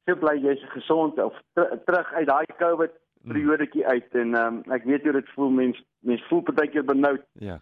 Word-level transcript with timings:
So 0.06 0.18
bly 0.18 0.38
jy's 0.42 0.64
gesond 0.74 1.20
of 1.22 1.38
ter, 1.54 1.78
terug 1.86 2.14
uit 2.14 2.28
daai 2.28 2.46
COVID 2.58 2.94
periodetjie 3.26 3.86
uit 3.86 4.18
en 4.22 4.36
um, 4.38 4.58
ek 4.74 4.84
weet 4.90 5.06
hoe 5.06 5.16
dit 5.18 5.30
voel 5.34 5.54
mens 5.60 5.82
mens 6.06 6.26
voel 6.30 6.42
partykeer 6.46 6.86
benoud. 6.86 7.24
Ja. 7.42 7.60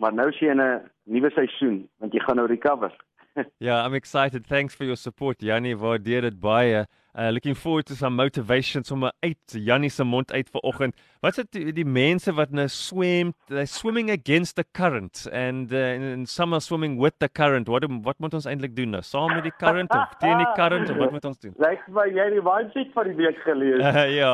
Maar 0.00 0.14
nou 0.14 0.30
sien 0.32 0.48
jy 0.48 0.54
'n 0.54 0.90
nuwe 1.04 1.30
seisoen 1.30 1.88
want 1.98 2.12
jy 2.12 2.20
gaan 2.20 2.36
nou 2.36 2.48
recover. 2.48 2.92
yeah, 3.60 3.84
I'm 3.84 3.94
excited. 3.94 4.46
Thanks 4.46 4.74
for 4.74 4.84
your 4.84 4.96
support, 4.96 5.42
Yanni. 5.42 5.74
Waardeer 5.74 6.22
dit 6.22 6.40
baie. 6.40 6.84
Uh 7.14 7.30
looking 7.30 7.54
forward 7.54 7.86
to 7.86 7.94
some 7.94 8.16
motivation 8.16 8.82
sommer 8.82 9.12
uit 9.22 9.38
Jannie 9.46 9.90
se 9.90 10.04
mond 10.04 10.32
uit 10.32 10.48
vanoggend. 10.50 10.96
Wat's 11.20 11.36
dit 11.36 11.74
die 11.74 11.84
mense 11.84 12.32
wat 12.34 12.50
nou 12.50 12.66
swem, 12.68 13.32
they 13.46 13.66
swimming 13.66 14.10
against 14.10 14.56
the 14.56 14.64
current 14.72 15.28
and 15.32 15.72
uh, 15.72 15.94
and 15.94 16.28
some 16.28 16.52
are 16.52 16.60
swimming 16.60 16.98
with 16.98 17.14
the 17.18 17.28
current. 17.28 17.68
Wat 17.68 17.86
wat 18.02 18.18
moet 18.18 18.34
ons 18.34 18.46
eintlik 18.50 18.74
doen 18.76 18.90
nou? 18.90 19.02
Saam 19.02 19.30
met 19.30 19.46
die 19.46 19.54
current 19.58 19.94
of 19.94 20.16
teen 20.22 20.42
die 20.42 20.52
current 20.58 20.90
of 20.90 20.96
wat 20.96 21.14
moet 21.14 21.24
ons 21.30 21.38
doen? 21.38 21.54
Lyk 21.62 21.86
my 21.86 22.08
jy 22.10 22.30
die 22.34 22.42
waansig 22.42 22.90
van 22.98 23.10
die 23.12 23.18
week 23.22 23.38
gelees. 23.46 23.78
Uh, 23.78 24.06
ja. 24.20 24.32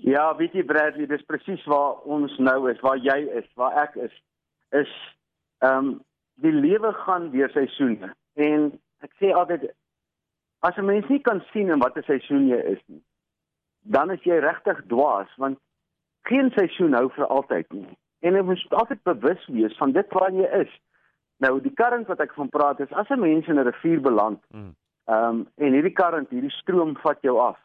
ja, 0.00 0.26
weet 0.36 0.56
jy 0.56 0.64
Bradley, 0.64 1.08
dis 1.12 1.28
presies 1.28 1.64
waar 1.68 2.00
ons 2.08 2.32
nou 2.40 2.60
is, 2.72 2.80
waar 2.80 3.00
jy 3.04 3.20
is, 3.36 3.48
waar 3.60 3.82
ek 3.84 4.00
is. 4.08 4.22
Is 4.84 5.00
ehm 5.60 5.76
um, 5.76 5.98
die 6.40 6.52
lewe 6.52 6.92
gaan 7.04 7.30
deur 7.30 7.50
seisoene. 7.50 8.14
En 8.34 8.70
ek 9.04 9.12
sê 9.20 9.32
altyd 9.32 9.70
as 10.60 10.76
'n 10.76 10.84
mens 10.84 11.08
nie 11.08 11.20
kan 11.20 11.40
sien 11.52 11.70
in 11.70 11.78
watter 11.78 12.04
seisoen 12.04 12.48
jy 12.48 12.60
is 12.74 12.82
nie 12.86 13.02
dan 13.82 14.10
is 14.10 14.22
jy 14.22 14.38
regtig 14.40 14.82
dwaas 14.92 15.30
want 15.36 15.58
geen 16.28 16.50
seisoen 16.56 16.94
hou 16.94 17.08
vir 17.16 17.26
altyd 17.26 17.72
nie. 17.72 17.96
En 18.20 18.36
jy 18.36 18.42
moet 18.44 18.76
altyd 18.82 19.02
bewus 19.08 19.46
wees 19.46 19.76
van 19.76 19.92
dit 19.92 20.12
waar 20.12 20.32
jy 20.32 20.48
is. 20.60 20.72
Nou 21.40 21.60
die 21.64 21.72
current 21.72 22.06
wat 22.12 22.20
ek 22.20 22.34
van 22.36 22.48
praat 22.48 22.80
is 22.80 22.92
as 22.92 23.08
'n 23.08 23.20
mens 23.20 23.48
in 23.48 23.58
'n 23.58 23.64
rivier 23.64 24.00
beland 24.00 24.40
mm. 24.50 24.74
um, 25.06 25.48
en 25.56 25.72
hierdie 25.72 25.96
current 25.96 26.28
hierdie 26.30 26.56
stroom 26.60 26.96
vat 26.96 27.18
jou 27.22 27.38
af 27.38 27.58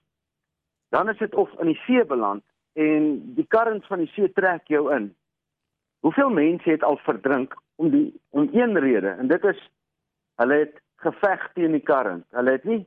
dan 0.89 1.09
is 1.09 1.17
dit 1.17 1.35
of 1.35 1.49
in 1.59 1.65
die 1.65 1.81
see 1.85 2.05
beland 2.05 2.43
en 2.73 3.35
die 3.35 3.47
current 3.47 3.85
van 3.85 3.99
die 3.99 4.11
see 4.13 4.31
trek 4.31 4.67
jou 4.67 4.93
in. 4.95 5.15
Hoeveel 5.99 6.29
mense 6.29 6.69
het 6.69 6.83
al 6.83 6.97
verdrink 6.97 7.55
om 7.75 7.89
die 7.89 8.21
om 8.29 8.49
een 8.51 8.79
rede 8.79 9.09
en 9.09 9.27
dit 9.27 9.43
is 9.43 9.69
hulle 10.35 10.59
het 10.63 10.81
geveg 10.95 11.49
teen 11.53 11.71
die 11.71 11.83
current. 11.83 12.25
Hulle 12.29 12.51
het 12.51 12.63
nie 12.63 12.81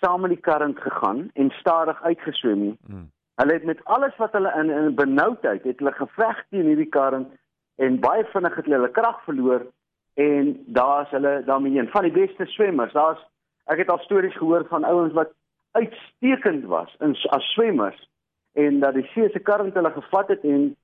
saam 0.00 0.20
met 0.20 0.34
die 0.34 0.40
current 0.40 0.78
gegaan 0.80 1.30
en 1.32 1.50
stadig 1.50 2.02
uitgeswem 2.02 2.60
nie. 2.60 2.76
Mm. 2.86 3.10
Hulle 3.34 3.52
het 3.52 3.64
met 3.64 3.84
alles 3.84 4.16
wat 4.16 4.32
hulle 4.32 4.52
in 4.60 4.70
in 4.70 4.94
benoudheid 4.94 5.62
het 5.62 5.78
hulle 5.78 5.92
geveg 5.92 6.44
teen 6.48 6.66
hierdie 6.70 6.88
current 6.88 7.32
en 7.76 8.00
baie 8.00 8.24
vinnig 8.24 8.54
het 8.54 8.64
hulle 8.64 8.80
hulle 8.80 8.96
krag 8.98 9.22
verloor 9.24 9.66
en 10.14 10.56
daar's 10.66 11.10
hulle 11.10 11.42
daarmee 11.46 11.78
een 11.78 11.88
van 11.88 12.02
die 12.02 12.12
beste 12.12 12.46
swemmers. 12.46 12.92
Daar's 12.92 13.22
ek 13.64 13.78
het 13.78 13.90
al 13.90 13.98
stories 13.98 14.36
gehoor 14.36 14.66
van 14.68 14.84
ouens 14.84 15.12
wat 15.12 15.32
uitstekend 15.72 16.64
was 16.64 16.96
in 17.00 17.16
as 17.28 17.52
swemmers 17.52 18.08
en 18.52 18.80
dat 18.80 18.94
die 18.94 19.06
see 19.12 19.28
se 19.28 19.42
current 19.42 19.74
hulle 19.74 19.90
gevat 19.90 20.28
het 20.28 20.42
en 20.44 20.76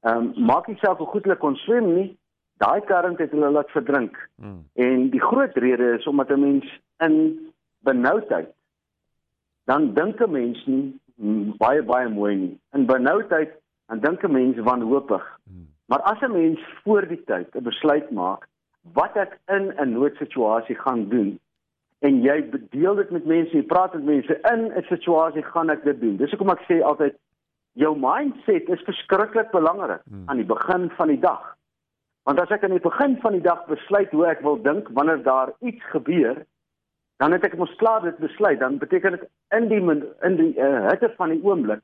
ehm 0.00 0.16
um, 0.16 0.44
maak 0.46 0.66
nie 0.66 0.78
self 0.80 0.98
hoe 0.98 1.06
goed 1.06 1.26
hulle 1.28 1.36
kon 1.36 1.56
swem 1.56 1.94
nie 1.94 2.08
daai 2.60 2.80
current 2.88 3.18
het 3.18 3.32
hulle 3.34 3.50
laat 3.50 3.70
verdrink. 3.70 4.16
Mm. 4.36 4.64
En 4.74 5.10
die 5.10 5.20
groot 5.20 5.56
rede 5.64 5.94
is 5.98 6.06
omdat 6.06 6.30
'n 6.30 6.40
mens 6.40 6.80
in 6.98 7.14
benoudheid 7.78 8.52
dan 9.64 9.94
dink 9.94 10.20
'n 10.20 10.30
mens 10.30 10.66
nie 10.66 11.00
baie 11.58 11.82
baie 11.82 12.08
mooi 12.08 12.34
nie. 12.36 12.60
In 12.72 12.86
benoudheid 12.86 13.52
dan 13.86 14.00
dink 14.00 14.22
'n 14.22 14.32
mens 14.32 14.56
wanhoopig. 14.58 15.24
Mm. 15.44 15.66
Maar 15.86 16.00
as 16.00 16.20
'n 16.20 16.32
mens 16.32 16.60
voor 16.84 17.06
die 17.06 17.22
tyd 17.24 17.54
'n 17.54 17.62
besluit 17.62 18.10
maak 18.10 18.48
wat 18.92 19.16
ek 19.16 19.38
in 19.46 19.72
'n 19.76 19.92
noodsituasie 19.92 20.76
gaan 20.76 21.08
doen 21.08 21.38
en 21.98 22.22
jy 22.22 22.50
deel 22.70 22.94
dit 22.94 23.10
met 23.10 23.24
mense, 23.24 23.56
jy 23.56 23.62
praat 23.62 23.94
met 23.94 24.04
mense 24.04 24.40
in 24.52 24.72
'n 24.72 24.82
situasie 24.88 25.42
gaan 25.42 25.70
ek 25.70 25.84
dit 25.84 26.00
doen. 26.00 26.16
Dis 26.16 26.30
hoekom 26.30 26.50
ek 26.50 26.64
sê 26.68 26.82
altyd 26.82 27.16
jou 27.72 27.98
mindset 27.98 28.68
is 28.68 28.82
verskriklik 28.82 29.50
belangrik 29.50 30.00
mm. 30.04 30.22
aan 30.26 30.36
die 30.36 30.46
begin 30.46 30.90
van 30.90 31.08
die 31.08 31.20
dag. 31.20 31.56
Want 32.30 32.44
as 32.44 32.52
ek 32.54 32.62
aan 32.62 32.76
die 32.76 32.82
begin 32.82 33.16
van 33.24 33.34
die 33.34 33.42
dag 33.42 33.64
besluit 33.66 34.12
hoe 34.14 34.28
ek 34.30 34.44
wil 34.46 34.60
dink 34.62 34.86
wanneer 34.94 35.18
daar 35.26 35.50
iets 35.66 35.82
gebeur, 35.90 36.36
dan 37.18 37.32
het 37.34 37.42
ek 37.48 37.56
mos 37.58 37.72
klaar 37.80 38.04
dit 38.06 38.20
besluit. 38.22 38.60
Dan 38.60 38.76
beteken 38.78 39.16
dit 39.16 39.24
in 39.58 39.66
die 39.72 39.80
in 40.28 40.36
die 40.38 40.52
uh, 40.54 40.84
hitte 40.86 41.10
van 41.16 41.34
die 41.34 41.40
oomblik 41.42 41.82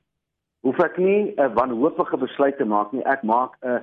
hoef 0.63 0.79
ek 0.87 1.01
nie 1.03 1.35
'n 1.35 1.51
wanhoopige 1.59 2.21
besluit 2.23 2.57
te 2.63 2.65
maak 2.65 2.95
nie. 2.95 3.03
Ek 3.03 3.27
maak 3.27 3.59
'n 3.65 3.83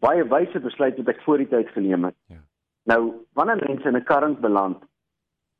baie 0.00 0.24
wyse 0.24 0.60
besluit 0.60 0.96
wat 0.96 1.12
ek 1.12 1.22
voor 1.28 1.44
die 1.44 1.48
tyd 1.52 1.68
geneem 1.76 2.08
het. 2.08 2.16
Ja. 2.32 2.40
Nou, 2.88 3.12
wanneer 3.36 3.60
mense 3.68 3.88
in 3.88 3.96
'n 3.96 4.08
current 4.08 4.40
beland, 4.40 4.80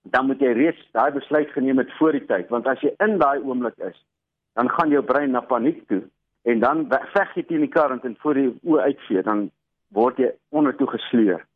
dan 0.08 0.26
moet 0.26 0.40
jy 0.40 0.56
reeds 0.56 0.88
daai 0.92 1.12
besluit 1.12 1.52
geneem 1.52 1.78
het 1.78 1.92
voor 1.98 2.12
die 2.12 2.26
tyd, 2.26 2.48
want 2.48 2.66
as 2.66 2.80
jy 2.80 2.94
in 2.96 3.18
daai 3.18 3.44
oomblik 3.44 3.76
is, 3.76 4.06
dan 4.54 4.70
gaan 4.70 4.88
jou 4.88 5.04
brein 5.04 5.30
na 5.30 5.40
paniek 5.40 5.86
toe 5.88 6.02
en 6.42 6.60
dan 6.60 6.88
veg 6.88 7.34
jy 7.34 7.42
teen 7.42 7.60
die 7.60 7.68
current 7.68 8.04
en 8.04 8.16
voor 8.16 8.34
die 8.34 8.58
oë 8.64 8.80
uitvee, 8.80 9.22
dan 9.22 9.50
word 9.94 10.18
jy 10.18 10.30
ondertoe 10.50 10.88
gesleer. 10.90 11.46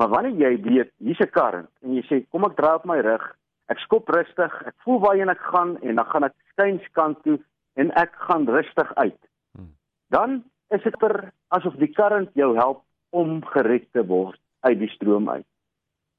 Maar 0.00 0.08
wanneer 0.08 0.38
jy 0.40 0.62
weet 0.62 0.92
hier's 0.98 1.20
'n 1.20 1.30
kar 1.30 1.54
en 1.82 1.94
jy 1.94 2.02
sê 2.08 2.24
kom 2.30 2.44
ek 2.44 2.56
draai 2.56 2.74
op 2.74 2.84
my 2.84 3.00
rug, 3.00 3.24
ek 3.68 3.78
skop 3.78 4.08
rustig, 4.08 4.62
ek 4.66 4.74
voel 4.84 5.00
waarheen 5.00 5.28
ek 5.28 5.42
gaan 5.52 5.76
en 5.82 5.94
dan 5.94 6.06
gaan 6.06 6.24
ek 6.24 6.34
skuinskant 6.52 7.22
toe 7.22 7.38
en 7.74 7.90
ek 7.90 8.14
gaan 8.14 8.48
rustig 8.48 8.94
uit. 8.94 9.20
Hmm. 9.52 9.74
Dan 10.08 10.44
is 10.70 10.82
dit 10.82 10.96
per 10.98 11.32
asof 11.48 11.76
die 11.76 11.92
current 11.92 12.30
jou 12.34 12.54
help 12.56 12.82
om 13.10 13.44
gered 13.44 13.92
te 13.92 14.06
word 14.06 14.40
uit 14.60 14.78
die 14.78 14.88
stroom 14.88 15.28
uit. 15.28 15.46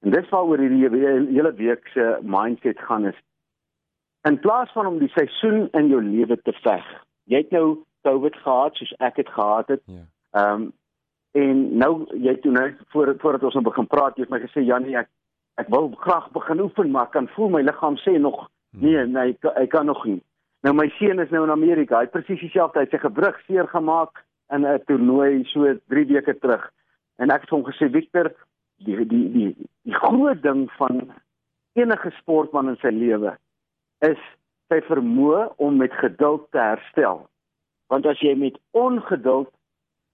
En 0.02 0.12
dis 0.12 0.30
waaroor 0.30 0.58
hierdie 0.58 0.90
hele 1.36 1.54
week 1.54 1.88
se 1.94 2.18
mindset 2.22 2.80
gaan 2.80 3.06
is. 3.06 3.18
In 4.28 4.40
plaas 4.40 4.72
van 4.72 4.86
om 4.86 5.00
die 5.00 5.12
seisoen 5.14 5.68
in 5.78 5.88
jou 5.88 6.02
lewe 6.02 6.38
te 6.42 6.54
veg. 6.62 6.86
Jy 7.30 7.38
het 7.44 7.52
nou 7.52 7.84
COVID 8.06 8.36
gehad 8.44 8.78
soos 8.78 8.94
ek 9.00 9.22
het 9.22 9.30
gehad 9.30 9.68
het. 9.76 9.84
Ja. 9.86 10.06
Ehm 10.38 10.62
um, 10.62 10.70
En 11.32 11.78
nou 11.78 11.92
jy 12.20 12.36
toe 12.44 12.52
nou 12.52 12.66
voor 12.92 13.14
voordat 13.20 13.44
ons 13.44 13.54
nou 13.54 13.64
begin 13.64 13.88
praat, 13.88 14.18
jy 14.18 14.26
het 14.26 14.34
my 14.34 14.42
gesê 14.44 14.66
Janie, 14.68 14.98
ek 15.00 15.10
ek 15.62 15.70
wil 15.72 15.92
graag 16.02 16.32
begin 16.32 16.62
oefen, 16.64 16.92
maar 16.92 17.10
kan 17.12 17.28
voel 17.36 17.50
my 17.54 17.62
liggaam 17.62 17.98
sê 18.02 18.18
nog 18.20 18.48
hmm. 18.72 18.84
nee, 18.84 19.06
nee, 19.06 19.34
ek, 19.36 19.48
ek 19.64 19.70
kan 19.70 19.86
nog 19.86 20.04
nie. 20.06 20.22
Nou 20.66 20.74
my 20.76 20.88
seun 20.98 21.20
is 21.20 21.32
nou 21.34 21.44
in 21.46 21.54
Amerika. 21.54 21.98
Hy 22.00 22.08
het 22.08 22.14
presies 22.14 22.42
dieselfde, 22.44 22.80
hy 22.80 22.88
het 22.88 22.96
sy 22.96 23.02
gebrug 23.04 23.40
seer 23.48 23.68
gemaak 23.72 24.24
in 24.54 24.66
'n 24.68 24.84
toernooi 24.88 25.44
so 25.54 25.68
3 25.94 26.06
weke 26.12 26.36
terug. 26.40 26.68
En 27.18 27.32
ek 27.32 27.42
het 27.42 27.54
hom 27.54 27.64
gesê 27.64 27.90
Victor, 27.92 28.32
die 28.86 28.98
die 29.06 29.28
die 29.32 29.56
die 29.84 29.96
groot 29.96 30.42
ding 30.44 30.68
van 30.78 31.12
enige 31.74 32.12
sportman 32.20 32.70
in 32.70 32.78
sy 32.82 32.92
lewe 32.92 33.38
is 34.02 34.20
sy 34.72 34.82
vermoë 34.88 35.48
om 35.58 35.78
met 35.78 35.94
geduld 35.94 36.48
te 36.52 36.60
herstel. 36.60 37.28
Want 37.88 38.06
as 38.06 38.20
jy 38.20 38.36
met 38.36 38.60
ongeduld 38.72 39.52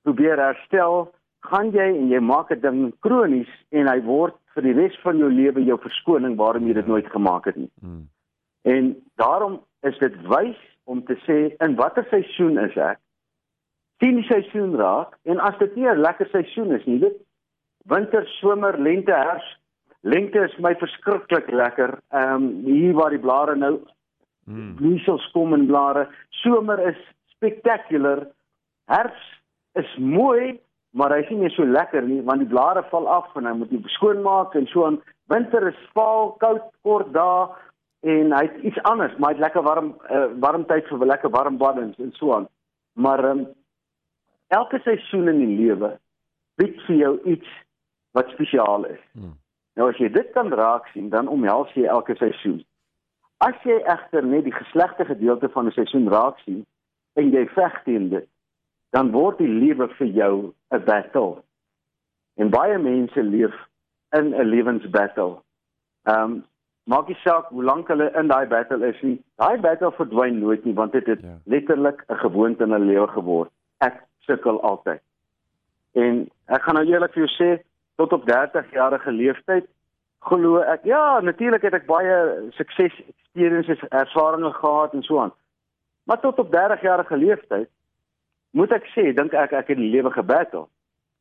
probeer 0.03 0.38
herstel, 0.38 1.12
gaan 1.40 1.72
jy 1.72 1.88
en 1.96 2.09
jy 2.09 2.19
maak 2.19 2.52
'n 2.52 2.62
ding 2.62 2.94
kronies 3.00 3.50
en 3.71 3.88
hy 3.88 4.01
word 4.01 4.36
vir 4.54 4.63
die 4.63 4.74
res 4.74 5.00
van 5.04 5.18
jou 5.18 5.30
lewe 5.30 5.63
jou 5.63 5.77
verskoning 5.77 6.36
waarom 6.36 6.68
jy 6.68 6.74
dit 6.74 6.88
nooit 6.88 7.07
gemaak 7.07 7.45
het 7.45 7.56
nie. 7.56 7.71
Hmm. 7.80 8.10
En 8.63 8.95
daarom 9.16 9.62
is 9.81 9.98
dit 10.00 10.13
wys 10.27 10.57
om 10.86 11.04
te 11.06 11.16
sê 11.27 11.56
in 11.60 11.75
watter 11.75 12.06
seisoen 12.10 12.57
is 12.57 12.75
ek? 12.77 13.00
sien 14.01 14.19
die 14.19 14.27
seisoen 14.30 14.75
raak 14.77 15.16
en 15.25 15.39
as 15.42 15.57
dit 15.60 15.75
nie 15.75 15.88
'n 15.89 16.01
lekker 16.01 16.27
seisoen 16.31 16.71
is 16.71 16.86
nie, 16.86 17.00
weet 17.00 17.18
winter, 17.86 18.25
somer, 18.39 18.77
lente, 18.77 19.12
herfs, 19.12 19.57
lente 20.01 20.44
is 20.44 20.57
my 20.60 20.74
verskriklik 20.75 21.48
lekker. 21.51 22.00
Ehm 22.12 22.33
um, 22.33 22.48
hier 22.66 22.94
waar 22.94 23.10
die 23.10 23.25
blare 23.25 23.56
nou 23.56 23.80
hmm. 24.45 24.75
bloeisels 24.75 25.31
kom 25.31 25.54
en 25.54 25.68
blare, 25.68 26.07
somer 26.30 26.80
is 26.88 27.00
spectacular. 27.36 28.27
Herfs 28.86 29.42
is 29.77 29.97
mooi, 29.97 30.59
maar 30.97 31.13
hy 31.13 31.21
is 31.24 31.29
nie 31.29 31.44
meer 31.44 31.53
so 31.56 31.65
lekker 31.65 32.06
nie 32.07 32.21
want 32.25 32.44
die 32.44 32.50
blare 32.50 32.83
val 32.91 33.07
af 33.12 33.35
en 33.38 33.45
hy 33.45 33.53
moet 33.59 33.71
dit 33.74 33.94
skoonmaak 33.97 34.56
en 34.56 34.68
so 34.71 34.85
aan. 34.88 35.00
Winter 35.31 35.68
is 35.68 35.79
vaal, 35.94 36.33
koud, 36.41 36.63
kort 36.88 37.13
dae 37.13 37.47
en 38.07 38.33
hy 38.35 38.44
het 38.45 38.57
iets 38.69 38.81
anders, 38.89 39.15
maar 39.18 39.33
hy 39.33 39.38
het 39.38 39.45
lekker 39.45 39.65
warm 39.65 39.94
uh, 40.09 40.27
warm 40.44 40.65
tyd 40.69 40.88
vir 40.89 41.06
lekker 41.13 41.33
warm 41.33 41.57
baddens 41.62 41.97
en 42.03 42.13
so 42.19 42.33
aan. 42.35 42.47
Maar 42.97 43.25
um, 43.31 43.47
elke 44.47 44.79
seisoen 44.85 45.27
in 45.33 45.41
die 45.44 45.57
lewe 45.63 45.97
bied 46.57 46.80
vir 46.88 46.95
jou 46.95 47.13
iets 47.33 47.50
wat 48.18 48.31
spesiaal 48.33 48.88
is. 48.89 49.03
Hmm. 49.13 49.35
Nou 49.77 49.91
as 49.91 50.00
jy 50.01 50.09
dit 50.13 50.31
kan 50.33 50.50
raak 50.53 50.88
sien, 50.94 51.12
dan 51.13 51.30
omhels 51.30 51.73
jy 51.77 51.85
elke 51.85 52.15
seisoen. 52.18 52.63
As 53.45 53.57
jy 53.68 53.77
egter 53.85 54.25
net 54.25 54.47
die 54.47 54.56
geslegte 54.56 55.06
gedeelte 55.06 55.50
van 55.53 55.68
'n 55.68 55.75
seisoen 55.75 56.09
raak 56.09 56.39
sien 56.45 56.65
en 57.13 57.30
jy 57.30 57.45
veg 57.53 57.83
teen 57.83 58.09
dit, 58.09 58.27
dan 58.89 59.12
word 59.12 59.38
die 59.38 59.51
lewe 59.51 59.88
vir 59.98 60.07
jou 60.07 60.54
'n 60.72 60.84
battle. 60.86 61.44
En 62.36 62.50
baie 62.50 62.78
mense 62.78 63.24
leef 63.24 63.56
in 64.12 64.34
'n 64.34 64.50
lewensbattle. 64.50 65.42
Ehm 66.04 66.24
um, 66.24 66.44
maak 66.84 67.07
nie 67.07 67.19
saak 67.24 67.50
hoe 67.50 67.63
lank 67.63 67.88
hulle 67.88 68.12
in 68.16 68.28
daai 68.28 68.48
battle 68.48 68.88
is 68.88 69.01
nie. 69.01 69.24
Daai 69.36 69.60
battle 69.60 69.92
verdwyn 69.92 70.39
nooit 70.39 70.63
nie 70.66 70.74
want 70.74 70.92
dit 70.92 71.06
het 71.06 71.22
ja. 71.22 71.38
letterlik 71.44 72.04
'n 72.07 72.16
gewoonte 72.16 72.63
in 72.63 72.72
hulle 72.72 72.86
lewe 72.86 73.07
geword. 73.07 73.51
Ek 73.78 74.04
sukkel 74.19 74.62
altyd. 74.62 75.01
En 75.92 76.30
ek 76.45 76.62
gaan 76.62 76.75
nou 76.75 76.86
eerlik 76.86 77.13
vir 77.13 77.25
jou 77.25 77.33
sê, 77.36 77.63
tot 77.95 78.13
op 78.13 78.25
30 78.25 78.72
jarige 78.72 79.12
leeftyd 79.12 79.66
glo 80.19 80.62
ek 80.62 80.83
ja, 80.83 81.19
natuurlik 81.19 81.62
het 81.62 81.74
ek 81.74 81.88
baie 81.88 82.16
sukses 82.57 82.94
experiences, 83.07 83.81
ervarings 83.90 84.56
gehad 84.56 84.94
en 84.94 85.04
so 85.04 85.19
aan. 85.19 85.33
Maar 86.04 86.19
tot 86.19 86.40
op 86.40 86.51
30 86.51 86.81
jarige 86.81 87.18
leeftyd 87.18 87.69
moet 88.57 88.74
ek 88.75 88.89
sê, 88.95 89.12
dink 89.15 89.33
ek 89.38 89.54
ek 89.54 89.71
het 89.74 89.80
die 89.80 89.92
lewe 89.94 90.12
gebattle. 90.12 90.68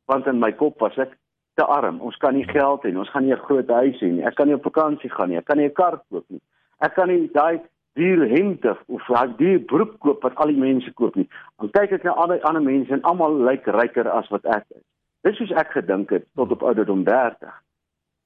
Want 0.07 0.27
in 0.27 0.39
my 0.41 0.51
kop 0.57 0.81
was 0.81 0.97
ek 0.97 1.13
te 1.57 1.65
arm. 1.65 2.01
Ons 2.05 2.17
kan 2.21 2.35
nie 2.37 2.45
geld 2.47 2.85
hê 2.85 2.91
nie. 2.91 3.01
Ons 3.01 3.11
gaan 3.13 3.25
nie 3.25 3.33
'n 3.33 3.45
groot 3.47 3.69
huis 3.69 3.99
hê 4.01 4.09
nie. 4.11 4.25
Ek 4.25 4.35
kan 4.35 4.47
nie 4.47 4.55
op 4.55 4.63
vakansie 4.63 5.09
gaan 5.09 5.29
nie. 5.29 5.37
Ek 5.37 5.45
kan 5.45 5.57
nie 5.57 5.67
'n 5.67 5.73
kar 5.73 6.01
koop 6.09 6.25
nie. 6.29 6.41
Ek 6.79 6.93
kan 6.93 7.07
nie 7.07 7.29
daai 7.33 7.61
duur 7.97 8.27
hemde 8.27 8.77
of 8.87 9.05
daai 9.07 9.33
duur 9.37 9.59
broek 9.59 9.99
koop 9.99 10.21
wat 10.23 10.35
al 10.35 10.47
die 10.53 10.61
mense 10.61 10.93
koop 10.93 11.15
nie. 11.15 11.27
Dan 11.59 11.69
kyk 11.69 11.91
ek 11.91 12.03
na 12.03 12.11
ander 12.11 12.41
ander 12.41 12.61
mense 12.61 12.93
en 12.93 13.01
almal 13.01 13.33
lyk 13.49 13.65
ryker 13.65 14.09
as 14.09 14.29
wat 14.29 14.45
ek 14.45 14.65
is. 14.69 14.83
Dis 15.23 15.37
soos 15.37 15.51
ek 15.51 15.71
gedink 15.71 16.09
het 16.09 16.25
tot 16.35 16.51
op 16.51 16.63
ouderdom 16.63 17.03
30. 17.03 17.53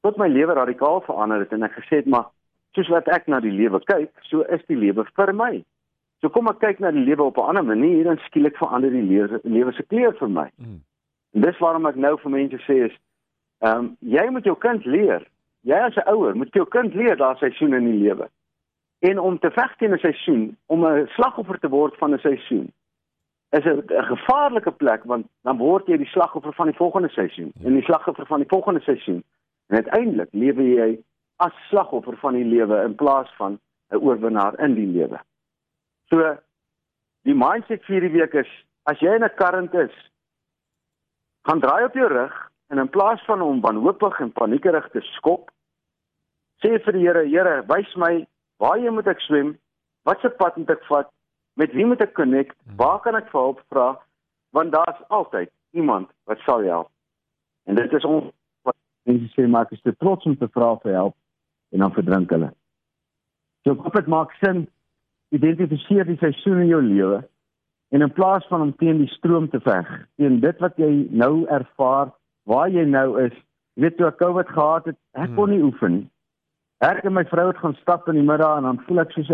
Tot 0.01 0.17
my 0.17 0.27
lewe 0.27 0.53
radikaal 0.53 1.01
verander 1.01 1.39
het 1.39 1.53
en 1.53 1.63
ek 1.63 1.77
gesê 1.79 2.01
het 2.01 2.05
maar 2.05 2.27
soos 2.75 2.87
wat 2.87 3.07
ek 3.07 3.27
na 3.27 3.39
die 3.39 3.51
lewe 3.51 3.79
kyk, 3.79 4.11
so 4.21 4.41
is 4.41 4.61
die 4.67 4.77
lewe 4.77 5.05
vir 5.15 5.33
my. 5.33 5.63
So 6.21 6.29
kom 6.29 6.47
ek 6.47 6.59
kyk 6.59 6.79
na 6.79 6.91
die 6.91 7.05
lewe 7.05 7.23
op 7.23 7.37
'n 7.37 7.49
ander 7.49 7.63
manier 7.63 8.07
en 8.07 8.17
skielik 8.17 8.57
verander 8.57 8.91
die 8.91 9.01
lewe 9.01 9.39
lewe 9.43 9.71
se 9.73 9.83
kleur 9.83 10.13
vir 10.17 10.29
my. 10.29 10.49
Mm. 10.57 10.81
En 11.33 11.41
dis 11.41 11.57
waarom 11.57 11.85
ek 11.85 11.95
nou 11.95 12.17
vir 12.17 12.31
mense 12.31 12.57
sê 12.67 12.85
is 12.85 12.97
Ehm 13.61 13.77
um, 13.77 13.89
jy 13.99 14.23
moet 14.33 14.45
jou 14.45 14.55
kind 14.57 14.85
leer. 14.85 15.21
Jy 15.69 15.77
as 15.77 15.95
'n 15.95 16.09
ouer 16.09 16.35
moet 16.35 16.53
jou 16.53 16.65
kind 16.65 16.93
leer 16.93 17.17
daar 17.17 17.37
seisoene 17.37 17.77
in 17.77 17.91
die 17.91 17.99
lewe. 18.07 18.29
En 18.99 19.19
om 19.19 19.39
te 19.39 19.51
veg 19.51 19.75
teen 19.75 19.93
'n 19.93 19.97
seisoen, 19.97 20.57
om 20.65 20.85
'n 20.85 21.07
slagoffer 21.07 21.59
te 21.59 21.69
word 21.69 21.97
van 21.97 22.13
'n 22.13 22.19
seisoen, 22.19 22.71
is 23.51 23.65
'n 23.65 23.83
gevaarlike 23.87 24.71
plek 24.71 25.03
want 25.03 25.27
dan 25.43 25.57
word 25.57 25.87
jy 25.87 25.97
die 25.97 26.13
slagoffer 26.15 26.53
van 26.53 26.67
die 26.67 26.75
volgende 26.75 27.09
seisoen 27.09 27.51
ja. 27.53 27.67
en 27.67 27.73
die 27.73 27.83
slagoffer 27.83 28.25
van 28.25 28.39
die 28.39 28.49
volgende 28.49 28.81
seisoen. 28.81 29.23
En 29.67 29.75
uiteindelik 29.75 30.29
lewe 30.31 30.63
jy 30.63 30.99
as 31.35 31.53
slagoffer 31.69 32.17
van 32.17 32.33
die 32.33 32.45
lewe 32.45 32.83
in 32.83 32.95
plaas 32.95 33.29
van 33.37 33.59
'n 33.91 33.95
oorwinnaar 33.95 34.59
in 34.59 34.73
die 34.73 34.87
lewe. 34.87 35.19
So 36.11 36.19
die 37.27 37.37
mindset 37.37 37.85
vir 37.87 37.97
hierdie 37.97 38.15
week 38.17 38.33
is 38.43 38.49
as 38.91 38.99
jy 38.99 39.15
in 39.15 39.23
'n 39.23 39.37
current 39.39 39.73
is, 39.73 39.93
gaan 41.47 41.61
draai 41.63 41.85
op 41.85 41.95
jou 41.95 42.07
rug 42.07 42.35
en 42.69 42.77
in 42.77 42.89
plaas 42.89 43.23
van 43.25 43.41
om 43.41 43.61
wanhoopig 43.61 44.19
en 44.19 44.31
paniekerig 44.31 44.89
te 44.91 45.01
skop, 45.15 45.51
sê 46.61 46.77
vir 46.83 46.93
die 46.93 47.05
Here, 47.07 47.23
Here, 47.25 47.63
wys 47.67 47.95
my 47.95 48.27
waar 48.59 48.77
jy 48.77 48.91
moet 48.91 49.07
ek 49.07 49.19
swem, 49.19 49.57
watse 50.05 50.29
pad 50.29 50.57
moet 50.57 50.69
ek 50.69 50.83
vat, 50.89 51.09
met 51.55 51.73
wie 51.73 51.85
moet 51.85 52.01
ek 52.01 52.13
connect, 52.13 52.55
hmm. 52.65 52.75
waar 52.75 52.99
kan 53.01 53.15
ek 53.15 53.31
vir 53.31 53.41
hulp 53.41 53.61
vra, 53.69 53.87
want 54.51 54.71
daar's 54.71 55.01
altyd 55.09 55.49
iemand 55.71 56.09
wat 56.25 56.39
sal 56.45 56.63
help. 56.63 56.89
En 57.65 57.75
dit 57.75 57.93
is 57.93 58.05
ons 58.05 58.29
wat 58.67 58.75
mense 59.05 59.31
sê 59.33 59.47
maar 59.47 59.65
ek 59.65 59.77
is 59.77 59.81
te 59.81 59.95
trots 59.95 60.25
om 60.25 60.35
te 60.37 60.47
vra 60.47 60.75
vir 60.83 60.93
help 60.93 61.15
en 61.71 61.79
dan 61.79 61.93
verdrink 61.93 62.29
hulle. 62.29 62.51
So 63.63 63.73
ek 63.73 63.83
hoop 63.85 63.93
dit 63.93 64.07
maak 64.07 64.35
sin 64.43 64.67
identifiseer 65.31 66.05
die 66.05 66.19
seisoen 66.19 66.65
in 66.65 66.71
jou 66.71 66.81
lewe 66.83 67.21
en 67.91 68.01
in 68.01 68.13
plaas 68.15 68.45
van 68.47 68.61
om 68.61 68.75
teen 68.79 69.01
die 69.03 69.11
stroom 69.11 69.49
te 69.51 69.59
veg, 69.63 69.87
teen 70.15 70.39
dit 70.43 70.59
wat 70.63 70.77
jy 70.79 70.89
nou 71.09 71.45
ervaar 71.51 72.11
waar 72.47 72.69
jy 72.71 72.85
nou 72.87 73.19
is. 73.21 73.35
Jy 73.75 73.85
weet 73.85 73.97
toe 73.99 74.07
ek 74.07 74.19
COVID 74.19 74.51
gehad 74.51 74.87
het, 74.91 74.97
ek 75.15 75.29
hmm. 75.29 75.35
kon 75.39 75.51
nie 75.51 75.63
oefen 75.63 75.95
nie. 75.97 76.07
Ek 76.81 77.03
en 77.05 77.13
my 77.13 77.23
vrou 77.29 77.49
het 77.51 77.59
gaan 77.61 77.75
stap 77.79 78.07
in 78.09 78.17
die 78.17 78.25
middag 78.25 78.57
en 78.57 78.67
dan 78.69 78.79
voel 78.87 79.03
ek 79.03 79.11
soos 79.15 79.29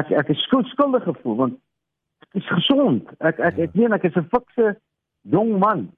ek 0.00 0.12
ek 0.22 0.30
is 0.32 0.44
skuld, 0.46 0.70
skuldig 0.72 1.04
gevoel 1.04 1.36
want 1.40 1.58
ek 2.28 2.40
is 2.40 2.52
gesond. 2.54 3.10
Ek 3.20 3.42
ek 3.50 3.58
ek 3.66 3.74
weet 3.78 3.98
ek 3.98 4.06
is 4.08 4.16
'n 4.16 4.30
fikse 4.32 4.76
jong 5.34 5.58
man. 5.58 5.90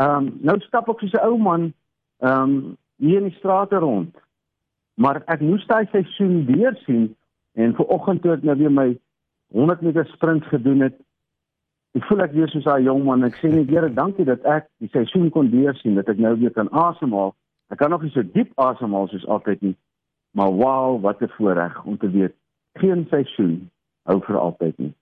Ehm 0.00 0.28
um, 0.28 0.30
nou 0.40 0.58
stap 0.68 0.88
ek 0.88 1.00
soos 1.00 1.16
'n 1.16 1.26
ou 1.26 1.38
man 1.38 1.72
ehm 2.20 2.42
um, 2.42 2.76
hier 3.02 3.18
in 3.18 3.28
die 3.28 3.38
strate 3.40 3.76
rond. 3.76 4.14
Maar 4.94 5.22
ek 5.26 5.40
moes 5.40 5.66
daai 5.66 5.88
seisoen 5.90 6.44
weer 6.46 6.76
sien 6.86 7.16
en 7.54 7.74
ver 7.74 7.84
oggend 7.84 8.22
toe 8.22 8.32
ek 8.32 8.42
nou 8.42 8.56
weer 8.58 8.72
my 8.72 8.88
100 9.52 9.82
meter 9.82 10.06
sprint 10.06 10.44
gedoen 10.48 10.80
het, 10.80 10.96
Ek 11.92 12.06
voel 12.08 12.24
ek 12.24 12.32
weer 12.32 12.48
soos 12.48 12.64
daai 12.64 12.86
jong 12.86 13.02
man. 13.04 13.24
Ek 13.26 13.34
sê 13.36 13.50
net 13.52 13.68
Here, 13.68 13.90
dankie 13.92 14.24
dat 14.24 14.44
ek 14.48 14.68
die 14.80 14.88
seisoen 14.94 15.28
kon 15.34 15.50
deursien, 15.52 15.98
dat 15.98 16.08
ek 16.08 16.20
nou 16.24 16.32
weer 16.40 16.52
kan 16.54 16.70
asemhaal. 16.72 17.34
Ek 17.72 17.80
kan 17.82 17.92
nog 17.92 18.04
nie 18.04 18.12
so 18.14 18.24
diep 18.24 18.52
asemhaal 18.60 19.10
soos 19.12 19.26
altyd 19.28 19.60
nie. 19.66 19.74
Maar 20.36 20.54
wow, 20.56 20.96
wat 21.04 21.20
'n 21.20 21.28
voorreg 21.36 21.84
om 21.84 21.98
te 21.98 22.08
weet 22.08 22.34
geen 22.80 23.04
seisoen 23.10 23.68
hou 24.08 24.20
vir 24.24 24.38
altyd 24.38 24.78
nie. 24.78 24.94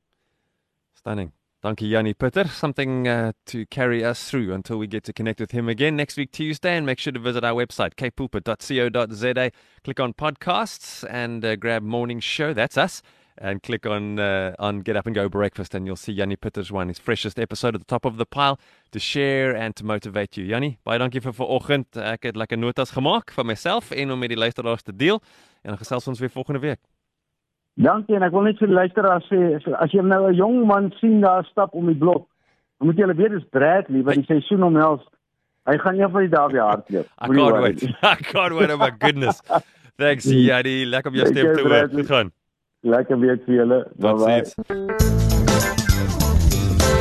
Stunning. 0.99 1.31
Dankie 1.63 1.89
Yanni 1.89 2.15
Putter. 2.15 2.49
Something 2.49 3.07
uh, 3.07 3.33
to 3.45 3.67
carry 3.67 4.03
us 4.03 4.31
through 4.31 4.55
until 4.55 4.79
we 4.79 4.87
get 4.87 5.05
to 5.05 5.13
connect 5.13 5.41
with 5.41 5.51
him 5.51 5.69
again 5.69 5.95
next 5.95 6.17
week 6.17 6.33
Tuesday. 6.33 6.75
And 6.75 6.87
make 6.87 6.99
sure 6.99 7.13
to 7.13 7.19
visit 7.19 7.45
our 7.45 7.53
website, 7.53 7.97
kpulpit.co.za. 7.97 9.51
Click 9.85 10.01
on 10.01 10.15
podcasts 10.15 11.05
and 11.11 11.45
uh, 11.45 11.57
grab 11.57 11.83
Morning 11.83 12.19
Show. 12.19 12.55
That's 12.55 12.79
us. 12.79 13.03
and 13.41 13.63
click 13.63 13.87
on 13.87 14.19
uh, 14.19 14.55
on 14.59 14.81
Get 14.81 14.97
Up 14.97 15.07
and 15.07 15.15
Go 15.15 15.29
Breakfast, 15.29 15.75
and 15.75 15.87
you'll 15.87 15.97
see 15.97 16.13
Yanni 16.13 16.37
Pitter's 16.37 16.71
one, 16.71 16.89
his 16.89 16.99
freshest 16.99 17.39
episode 17.39 17.75
at 17.75 17.81
the 17.81 17.87
top 17.87 18.05
of 18.05 18.19
the 18.19 18.27
pile 18.27 18.61
to 18.93 18.99
share 18.99 19.57
and 19.57 19.75
to 19.77 19.85
motivate 19.85 20.37
you. 20.37 20.45
Yanni, 20.45 20.79
baie 20.85 20.99
dankie 21.01 21.25
vir 21.25 21.33
vanoggend. 21.33 21.97
Ek 21.97 22.29
het 22.29 22.37
lekker 22.37 22.61
notas 22.61 22.93
gemaak 22.93 23.33
vir 23.33 23.49
myself 23.49 23.93
en 23.93 24.13
om 24.13 24.21
met 24.21 24.35
die 24.35 24.39
luisteraars 24.39 24.85
te 24.85 24.93
deel. 24.93 25.23
En 25.65 25.73
dan 25.73 25.81
gesels 25.81 26.09
ons 26.09 26.21
weer 26.21 26.31
volgende 26.31 26.61
week. 26.61 26.90
Dankie 27.77 28.17
en 28.17 28.23
ek 28.23 28.33
wil 28.33 28.43
net 28.43 28.59
vir 28.59 28.69
die 28.69 28.75
luisteraars 28.77 29.29
sê 29.31 29.39
as 29.79 29.93
jy 29.93 30.03
nou 30.03 30.29
'n 30.29 30.35
jong 30.35 30.67
man 30.67 30.93
sien 31.01 31.21
daar 31.21 31.45
stap 31.45 31.75
om 31.75 31.87
die 31.87 31.95
blok, 31.95 32.27
dan 32.79 32.89
moet 32.89 32.97
jy 32.97 33.07
hulle 33.07 33.17
weet 33.17 33.31
dis 33.31 33.49
Bradley 33.51 34.03
wat 34.03 34.15
die 34.15 34.25
seisoen 34.25 34.63
omhels. 34.63 35.03
Hy 35.69 35.79
gaan 35.79 35.97
nie 35.97 36.09
van 36.09 36.21
die 36.21 36.29
daar 36.29 36.51
weer 36.51 36.63
hardloop. 36.63 37.07
I 37.21 37.29
can't 37.29 37.61
wait. 37.63 37.83
I 38.03 38.15
can't 38.17 38.55
wait. 38.55 38.71
Oh 38.71 38.79
my 38.79 38.91
goodness. 38.99 39.41
Thanks, 39.97 40.25
Yanni. 40.49 40.85
Lekker 40.87 41.11
om 41.11 41.17
jou 41.17 41.27
stem 41.27 41.55
te 41.55 41.63
hoor. 41.63 41.89
Goed 41.93 42.07
gaan. 42.07 42.33
Lekker 42.83 43.19
week 43.21 43.45
vir 43.45 43.55
julle. 43.55 43.85
Totsiens. 44.01 45.20